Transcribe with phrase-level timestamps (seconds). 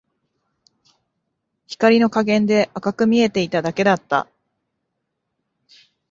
[1.67, 4.27] 光の加減で赤く見えていただけだった